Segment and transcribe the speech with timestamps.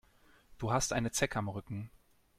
[0.57, 1.91] Du hast eine Zecke am Rücken.